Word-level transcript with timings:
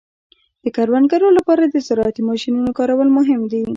د 0.63 0.65
کروندګرو 0.75 1.27
لپاره 1.37 1.63
د 1.67 1.75
زراعتي 1.87 2.21
ماشینونو 2.29 2.69
کارول 2.77 3.09
مهم 3.17 3.41
دي. 3.51 3.61